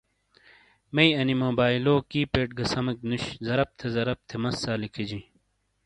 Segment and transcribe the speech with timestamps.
[0.93, 5.25] میئ انی موبائلو کی پیڈ گہ سمیک نُش۔ زرپ تھے زرپ تھے مسا لکھِجِیں۔